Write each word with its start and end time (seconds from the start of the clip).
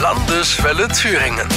Landeswelle 0.00 0.86
Thüringen. 0.88 1.48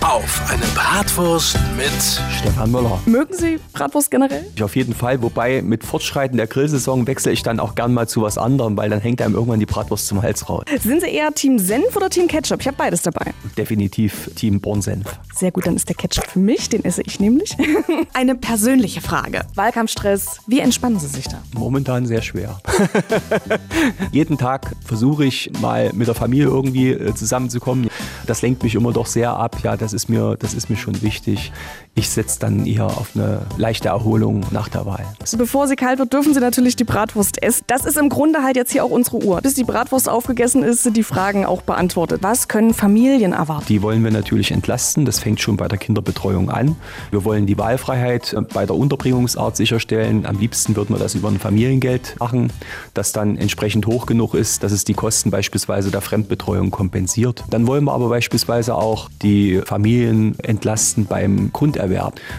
Auf 0.00 0.48
eine 0.48 0.62
Bratwurst 0.74 1.58
mit 1.76 1.90
Stefan 2.38 2.70
Müller. 2.70 3.00
Mögen 3.04 3.34
Sie 3.34 3.58
Bratwurst 3.72 4.10
generell? 4.10 4.46
Ich 4.54 4.62
auf 4.62 4.76
jeden 4.76 4.94
Fall, 4.94 5.22
wobei 5.22 5.60
mit 5.60 5.84
Fortschreiten 5.84 6.36
der 6.36 6.46
Grillsaison 6.46 7.06
wechsle 7.06 7.32
ich 7.32 7.42
dann 7.42 7.58
auch 7.58 7.74
gern 7.74 7.92
mal 7.92 8.08
zu 8.08 8.22
was 8.22 8.38
anderem, 8.38 8.76
weil 8.76 8.90
dann 8.90 9.00
hängt 9.00 9.20
einem 9.20 9.34
irgendwann 9.34 9.58
die 9.58 9.66
Bratwurst 9.66 10.06
zum 10.06 10.22
Hals 10.22 10.48
raus. 10.48 10.64
Sind 10.80 11.00
Sie 11.02 11.08
eher 11.08 11.32
Team 11.32 11.58
Senf 11.58 11.96
oder 11.96 12.08
Team 12.08 12.28
Ketchup? 12.28 12.60
Ich 12.60 12.68
habe 12.68 12.76
beides 12.76 13.02
dabei. 13.02 13.32
Definitiv 13.56 14.30
Team 14.36 14.60
Bornsenf. 14.60 15.18
Sehr 15.34 15.50
gut, 15.50 15.66
dann 15.66 15.74
ist 15.74 15.88
der 15.88 15.96
Ketchup 15.96 16.26
für 16.28 16.38
mich, 16.38 16.68
den 16.68 16.84
esse 16.84 17.02
ich 17.02 17.18
nämlich. 17.18 17.56
Eine 18.14 18.36
persönliche 18.36 19.00
Frage. 19.00 19.42
Wahlkampfstress, 19.56 20.40
wie 20.46 20.60
entspannen 20.60 21.00
Sie 21.00 21.08
sich 21.08 21.26
da? 21.26 21.42
Momentan 21.54 22.06
sehr 22.06 22.22
schwer. 22.22 22.60
Jeden 24.12 24.38
Tag 24.38 24.74
versuche 24.84 25.24
ich 25.24 25.50
mal 25.60 25.92
mit 25.92 26.06
der 26.06 26.14
Familie 26.14 26.46
irgendwie 26.46 26.90
äh, 26.90 27.14
zusammenzukommen. 27.14 27.90
Das 28.26 28.42
lenkt 28.42 28.62
mich 28.62 28.74
immer 28.74 28.92
doch 28.92 29.06
sehr 29.06 29.32
ab. 29.32 29.56
Ja, 29.62 29.76
das 29.88 29.94
ist 29.94 30.10
mir, 30.10 30.36
das 30.38 30.52
ist 30.52 30.68
mir 30.68 30.76
schon 30.76 31.00
wichtig. 31.00 31.50
Ich 31.98 32.10
setze 32.10 32.38
dann 32.38 32.64
eher 32.64 32.86
auf 32.86 33.10
eine 33.16 33.40
leichte 33.56 33.88
Erholung 33.88 34.44
nach 34.52 34.68
der 34.68 34.86
Wahl. 34.86 35.04
Bevor 35.36 35.66
sie 35.66 35.74
kalt 35.74 35.98
wird, 35.98 36.12
dürfen 36.12 36.32
Sie 36.32 36.38
natürlich 36.38 36.76
die 36.76 36.84
Bratwurst 36.84 37.42
essen. 37.42 37.64
Das 37.66 37.84
ist 37.84 37.98
im 37.98 38.08
Grunde 38.08 38.44
halt 38.44 38.54
jetzt 38.54 38.70
hier 38.70 38.84
auch 38.84 38.90
unsere 38.90 39.16
Uhr. 39.24 39.40
Bis 39.40 39.54
die 39.54 39.64
Bratwurst 39.64 40.08
aufgegessen 40.08 40.62
ist, 40.62 40.84
sind 40.84 40.96
die 40.96 41.02
Fragen 41.02 41.44
auch 41.44 41.62
beantwortet. 41.62 42.22
Was 42.22 42.46
können 42.46 42.72
Familien 42.72 43.32
erwarten? 43.32 43.64
Die 43.68 43.82
wollen 43.82 44.04
wir 44.04 44.12
natürlich 44.12 44.52
entlasten. 44.52 45.06
Das 45.06 45.18
fängt 45.18 45.40
schon 45.40 45.56
bei 45.56 45.66
der 45.66 45.76
Kinderbetreuung 45.76 46.50
an. 46.50 46.76
Wir 47.10 47.24
wollen 47.24 47.46
die 47.46 47.58
Wahlfreiheit 47.58 48.32
äh, 48.32 48.42
bei 48.42 48.64
der 48.64 48.76
Unterbringungsart 48.76 49.56
sicherstellen. 49.56 50.24
Am 50.24 50.38
liebsten 50.38 50.76
würden 50.76 50.94
wir 50.94 51.00
das 51.00 51.16
über 51.16 51.26
ein 51.26 51.40
Familiengeld 51.40 52.14
machen, 52.20 52.52
das 52.94 53.10
dann 53.10 53.36
entsprechend 53.36 53.88
hoch 53.88 54.06
genug 54.06 54.34
ist, 54.34 54.62
dass 54.62 54.70
es 54.70 54.84
die 54.84 54.94
Kosten 54.94 55.32
beispielsweise 55.32 55.90
der 55.90 56.00
Fremdbetreuung 56.00 56.70
kompensiert. 56.70 57.42
Dann 57.50 57.66
wollen 57.66 57.82
wir 57.82 57.92
aber 57.92 58.08
beispielsweise 58.08 58.76
auch 58.76 59.10
die 59.20 59.62
Familien 59.64 60.38
entlasten 60.38 61.04
beim 61.04 61.52
Grunderwerb. 61.52 61.87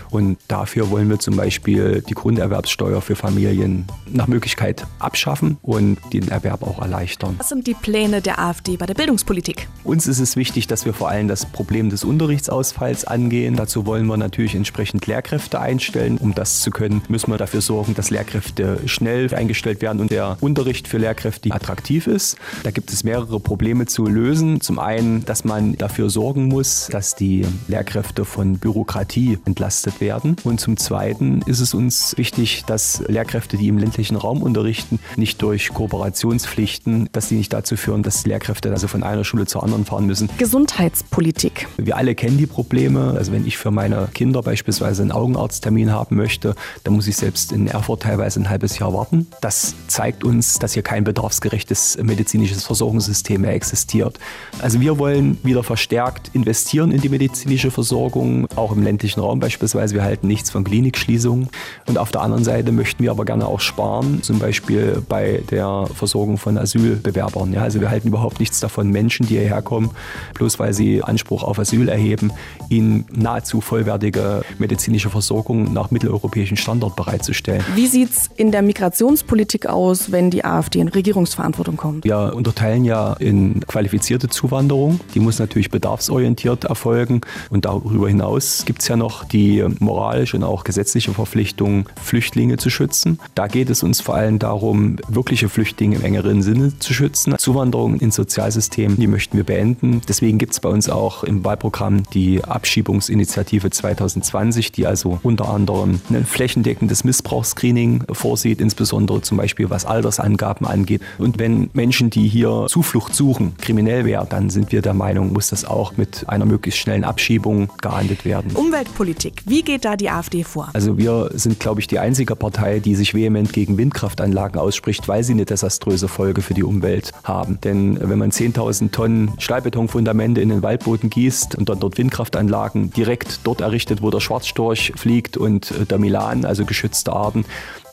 Und 0.09 0.37
dafür 0.47 0.89
wollen 0.89 1.09
wir 1.09 1.19
zum 1.19 1.35
Beispiel 1.35 2.03
die 2.07 2.13
Grunderwerbssteuer 2.13 3.01
für 3.01 3.15
Familien 3.15 3.85
nach 4.11 4.27
Möglichkeit 4.27 4.85
abschaffen 4.99 5.57
und 5.61 5.97
den 6.13 6.27
Erwerb 6.29 6.63
auch 6.63 6.81
erleichtern. 6.81 7.35
Was 7.37 7.49
sind 7.49 7.67
die 7.67 7.73
Pläne 7.73 8.21
der 8.21 8.39
AfD 8.39 8.77
bei 8.77 8.85
der 8.85 8.93
Bildungspolitik? 8.93 9.67
Uns 9.83 10.07
ist 10.07 10.19
es 10.19 10.35
wichtig, 10.35 10.67
dass 10.67 10.85
wir 10.85 10.93
vor 10.93 11.09
allem 11.09 11.27
das 11.27 11.45
Problem 11.45 11.89
des 11.89 12.03
Unterrichtsausfalls 12.03 13.05
angehen. 13.05 13.55
Dazu 13.55 13.85
wollen 13.85 14.05
wir 14.05 14.17
natürlich 14.17 14.55
entsprechend 14.55 15.07
Lehrkräfte 15.07 15.59
einstellen. 15.59 16.17
Um 16.17 16.35
das 16.35 16.61
zu 16.61 16.71
können, 16.71 17.01
müssen 17.09 17.31
wir 17.31 17.37
dafür 17.37 17.61
sorgen, 17.61 17.95
dass 17.95 18.09
Lehrkräfte 18.09 18.79
schnell 18.85 19.33
eingestellt 19.33 19.81
werden 19.81 19.99
und 19.99 20.11
der 20.11 20.37
Unterricht 20.41 20.87
für 20.87 20.97
Lehrkräfte 20.97 21.51
attraktiv 21.51 22.07
ist. 22.07 22.37
Da 22.63 22.71
gibt 22.71 22.91
es 22.91 23.03
mehrere 23.03 23.39
Probleme 23.39 23.85
zu 23.85 24.05
lösen. 24.05 24.61
Zum 24.61 24.79
einen, 24.79 25.25
dass 25.25 25.43
man 25.43 25.75
dafür 25.77 26.09
sorgen 26.09 26.47
muss, 26.47 26.87
dass 26.91 27.15
die 27.15 27.45
Lehrkräfte 27.67 28.25
von 28.25 28.57
Bürokratie 28.57 29.38
entlastet 29.45 30.01
werden. 30.01 30.35
Und 30.43 30.59
zum 30.59 30.77
zweiten 30.77 31.41
ist 31.45 31.59
es 31.59 31.73
uns 31.73 32.17
wichtig, 32.17 32.63
dass 32.65 33.03
Lehrkräfte, 33.07 33.57
die 33.57 33.67
im 33.67 33.77
ländlichen 33.77 34.15
Raum 34.15 34.41
unterrichten, 34.41 34.99
nicht 35.15 35.41
durch 35.41 35.69
Kooperationspflichten, 35.69 37.09
dass 37.11 37.29
die 37.29 37.35
nicht 37.35 37.53
dazu 37.53 37.77
führen, 37.77 38.03
dass 38.03 38.25
Lehrkräfte 38.25 38.71
also 38.71 38.87
von 38.87 39.03
einer 39.03 39.23
Schule 39.23 39.45
zur 39.45 39.63
anderen 39.63 39.85
fahren 39.85 40.05
müssen. 40.05 40.29
Gesundheitspolitik. 40.37 41.67
Wir 41.77 41.97
alle 41.97 42.15
kennen 42.15 42.37
die 42.37 42.47
Probleme. 42.47 43.13
Also 43.17 43.31
wenn 43.31 43.45
ich 43.45 43.57
für 43.57 43.71
meine 43.71 44.09
Kinder 44.13 44.41
beispielsweise 44.41 45.01
einen 45.01 45.11
Augenarzttermin 45.11 45.91
haben 45.91 46.15
möchte, 46.15 46.55
dann 46.83 46.95
muss 46.95 47.07
ich 47.07 47.17
selbst 47.17 47.51
in 47.51 47.67
Erfurt 47.67 48.03
teilweise 48.03 48.39
ein 48.39 48.49
halbes 48.49 48.79
Jahr 48.79 48.93
warten. 48.93 49.27
Das 49.41 49.75
zeigt 49.87 50.23
uns, 50.23 50.59
dass 50.59 50.73
hier 50.73 50.83
kein 50.83 51.03
bedarfsgerechtes 51.03 51.97
medizinisches 52.01 52.63
Versorgungssystem 52.63 53.41
mehr 53.41 53.53
existiert. 53.53 54.19
Also 54.61 54.81
wir 54.81 54.97
wollen 54.97 55.37
wieder 55.43 55.63
verstärkt 55.63 56.31
investieren 56.33 56.91
in 56.91 57.01
die 57.01 57.09
medizinische 57.09 57.71
Versorgung, 57.71 58.47
auch 58.55 58.71
im 58.71 58.83
ländlichen 58.83 59.19
Raum 59.19 59.28
beispielsweise. 59.37 59.93
Wir 59.93 60.03
halten 60.03 60.27
nichts 60.27 60.49
von 60.49 60.63
Klinikschließungen. 60.63 61.49
Und 61.87 61.97
auf 61.97 62.11
der 62.11 62.21
anderen 62.21 62.43
Seite 62.43 62.71
möchten 62.71 63.03
wir 63.03 63.11
aber 63.11 63.25
gerne 63.25 63.45
auch 63.45 63.59
sparen, 63.59 64.23
zum 64.23 64.39
Beispiel 64.39 65.03
bei 65.07 65.43
der 65.51 65.87
Versorgung 65.93 66.37
von 66.37 66.57
Asylbewerbern. 66.57 67.53
Ja, 67.53 67.61
also 67.61 67.81
wir 67.81 67.89
halten 67.89 68.07
überhaupt 68.07 68.39
nichts 68.39 68.59
davon, 68.59 68.89
Menschen, 68.89 69.27
die 69.27 69.37
hierher 69.37 69.61
kommen, 69.61 69.91
bloß 70.33 70.59
weil 70.59 70.73
sie 70.73 71.03
Anspruch 71.03 71.43
auf 71.43 71.59
Asyl 71.59 71.89
erheben, 71.89 72.31
ihnen 72.69 73.05
nahezu 73.11 73.61
vollwertige 73.61 74.43
medizinische 74.57 75.09
Versorgung 75.09 75.73
nach 75.73 75.91
mitteleuropäischen 75.91 76.57
Standard 76.57 76.95
bereitzustellen. 76.95 77.63
Wie 77.75 77.87
sieht 77.87 78.11
es 78.11 78.28
in 78.39 78.51
der 78.53 78.61
Migrationspolitik 78.61 79.65
aus, 79.65 80.13
wenn 80.13 80.31
die 80.31 80.45
AfD 80.45 80.79
in 80.79 80.87
Regierungsverantwortung 80.87 81.75
kommt? 81.75 82.05
Wir 82.05 82.31
unterteilen 82.33 82.85
ja 82.85 83.13
in 83.19 83.59
qualifizierte 83.67 84.29
Zuwanderung. 84.29 85.01
Die 85.13 85.19
muss 85.19 85.39
natürlich 85.39 85.69
bedarfsorientiert 85.69 86.63
erfolgen. 86.63 87.19
Und 87.49 87.65
darüber 87.65 88.07
hinaus 88.07 88.63
gibt 88.65 88.81
es 88.81 88.87
ja 88.87 88.95
noch 88.95 89.25
die 89.25 89.65
moralische 89.79 90.37
und 90.37 90.45
auch 90.45 90.63
gesetzliche 90.63 91.11
Verpflichtung, 91.11 91.89
Flüchtlinge 92.01 92.55
zu 92.55 92.69
schützen. 92.69 93.19
Da 93.35 93.47
geht 93.47 93.69
es 93.69 93.83
uns 93.83 93.99
vor 93.99 94.15
allem 94.15 94.39
darum, 94.39 94.95
wirkliche 95.09 95.49
Flüchtlinge 95.49 95.97
im 95.97 96.05
engeren 96.05 96.41
Sinne 96.41 96.71
zu 96.79 96.93
schützen. 96.93 97.37
Zuwanderung 97.37 97.99
ins 97.99 98.15
Sozialsystem, 98.15 98.95
die 98.95 99.07
möchten 99.07 99.35
wir 99.35 99.43
beenden. 99.43 99.99
Deswegen 100.07 100.37
gibt 100.37 100.53
es 100.53 100.61
bei 100.61 100.69
uns 100.69 100.87
auch 100.87 101.25
im 101.25 101.43
Wahlprogramm 101.43 102.03
die 102.13 102.41
Abschiebungsinitiative 102.41 103.69
2020, 103.69 104.71
die 104.71 104.87
also 104.87 105.19
unter 105.23 105.49
anderem 105.49 105.99
ein 106.09 106.25
flächendeckendes 106.25 107.03
Missbrauchsscreening 107.03 108.05
vorsieht, 108.29 108.61
insbesondere 108.61 109.23
zum 109.23 109.37
Beispiel 109.37 109.71
was 109.71 109.85
Altersangaben 109.85 110.67
angeht. 110.67 111.01
Und 111.17 111.39
wenn 111.39 111.71
Menschen, 111.73 112.11
die 112.11 112.27
hier 112.27 112.67
Zuflucht 112.69 113.15
suchen, 113.15 113.55
kriminell 113.57 114.05
wären, 114.05 114.27
dann 114.29 114.51
sind 114.51 114.71
wir 114.71 114.83
der 114.83 114.93
Meinung, 114.93 115.33
muss 115.33 115.49
das 115.49 115.65
auch 115.65 115.97
mit 115.97 116.25
einer 116.27 116.45
möglichst 116.45 116.79
schnellen 116.79 117.03
Abschiebung 117.03 117.71
geahndet 117.81 118.25
werden. 118.25 118.51
Umweltpolitik. 118.53 119.41
Wie 119.47 119.63
geht 119.63 119.83
da 119.83 119.95
die 119.95 120.11
AfD 120.11 120.43
vor? 120.43 120.69
Also 120.73 120.99
wir 120.99 121.31
sind, 121.33 121.59
glaube 121.59 121.81
ich, 121.81 121.87
die 121.87 121.97
einzige 121.97 122.35
Partei, 122.35 122.77
die 122.77 122.93
sich 122.93 123.15
vehement 123.15 123.51
gegen 123.51 123.79
Windkraftanlagen 123.79 124.61
ausspricht, 124.61 125.07
weil 125.07 125.23
sie 125.23 125.33
eine 125.33 125.45
desaströse 125.45 126.07
Folge 126.07 126.43
für 126.43 126.53
die 126.53 126.63
Umwelt 126.63 127.13
haben. 127.23 127.59
Denn 127.63 127.97
wenn 127.99 128.19
man 128.19 128.29
10.000 128.29 128.91
Tonnen 128.91 129.31
Stahlbetonfundamente 129.39 130.39
in 130.39 130.49
den 130.49 130.61
Waldboden 130.61 131.09
gießt 131.09 131.55
und 131.55 131.67
dann 131.67 131.79
dort 131.79 131.97
Windkraftanlagen 131.97 132.91
direkt 132.91 133.39
dort 133.43 133.61
errichtet, 133.61 134.03
wo 134.03 134.11
der 134.11 134.19
Schwarzstorch 134.19 134.93
fliegt 134.95 135.35
und 135.35 135.73
der 135.89 135.97
Milan, 135.97 136.45
also 136.45 136.63
geschützte 136.65 137.11
Arten, 137.11 137.43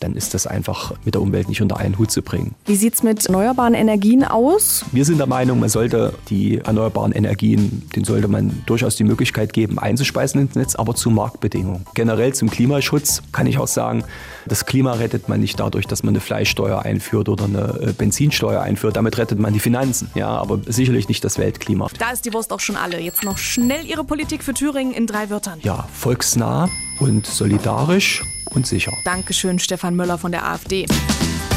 dann 0.01 0.15
ist 0.15 0.26
das 0.35 0.47
einfach 0.47 0.93
mit 1.05 1.15
der 1.15 1.23
Umwelt 1.23 1.49
nicht 1.49 1.63
unter 1.63 1.77
einen 1.77 1.99
Hut 1.99 2.11
zu 2.11 2.23
bringen. 2.23 2.55
Wie 2.67 2.77
sieht 2.77 2.95
es 2.95 3.03
mit 3.03 3.27
erneuerbaren 3.27 3.75
Energien 3.75 4.25
aus? 4.25 4.85
Wir 4.93 5.05
sind 5.05 5.19
der 5.19 5.27
Meinung, 5.27 5.61
man 5.61 5.69
sollte 5.69 6.15
die 6.29 6.59
erneuerbaren 6.59 7.13
Energien, 7.13 7.89
den 7.95 8.05
sollte 8.05 8.29
man 8.29 8.63
durchaus 8.67 8.97
die 8.97 9.05
Möglichkeit 9.05 9.53
geben, 9.53 9.79
einzuspeisen 9.79 10.41
ins 10.41 10.55
Netz, 10.55 10.75
aber 10.77 10.95
zu 10.95 11.11
Marktbedingungen. 11.11 11.87
Generell 11.95 12.35
zum 12.35 12.51
Klimaschutz 12.51 13.23
kann 13.33 13.47
ich 13.47 13.59
auch 13.59 13.69
sagen, 13.69 14.05
das 14.47 14.67
Klima 14.67 14.93
rettet 14.93 15.29
man 15.29 15.41
nicht 15.41 15.59
dadurch, 15.59 15.87
dass 15.87 16.03
man 16.03 16.13
eine 16.13 16.21
Fleischsteuer 16.21 16.83
einführt 16.83 17.29
oder 17.29 17.45
eine 17.45 17.95
Benzinsteuer 17.97 18.61
einführt. 18.61 18.97
Damit 18.97 19.19
rettet 19.19 19.39
man 19.39 19.53
die 19.53 19.61
Finanzen, 19.61 20.11
ja, 20.15 20.29
aber 20.29 20.61
sicherlich 20.67 21.09
nicht 21.09 21.25
das 21.25 21.39
Weltklima. 21.39 21.89
Da 21.99 22.11
ist 22.11 22.25
die 22.25 22.33
Wurst 22.33 22.53
auch 22.53 22.61
schon 22.61 22.77
alle. 22.77 23.01
Jetzt 23.01 23.25
noch 23.25 23.39
schnell 23.39 23.85
Ihre 23.85 24.05
Politik 24.05 24.43
für 24.43 24.55
Thüringen 24.55 24.93
in 24.93 25.07
drei 25.07 25.31
Wörtern. 25.31 25.59
Ja, 25.63 25.89
volksnah 25.93 26.69
und 26.99 27.27
solidarisch 27.27 28.25
und 28.51 28.67
sicher. 28.67 28.97
Dankeschön, 29.05 29.59
Stefan 29.59 29.95
Müller 29.97 30.19
von 30.19 30.33
der 30.33 30.47
AfD. 30.47 30.87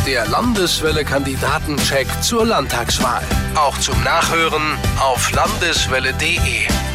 Der 0.06 0.28
Landeswelle-Kandidatencheck 0.28 2.08
zur 2.22 2.46
Landtagswahl. 2.46 3.24
Auch 3.56 3.78
zum 3.80 4.02
Nachhören 4.04 4.78
auf 5.00 5.32
landeswelle.de. 5.32 6.89